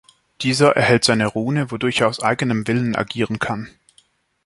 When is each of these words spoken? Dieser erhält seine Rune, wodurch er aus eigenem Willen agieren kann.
Dieser 0.41 0.75
erhält 0.75 1.03
seine 1.03 1.27
Rune, 1.27 1.69
wodurch 1.69 2.01
er 2.01 2.07
aus 2.07 2.23
eigenem 2.23 2.65
Willen 2.67 2.95
agieren 2.95 3.37
kann. 3.37 3.69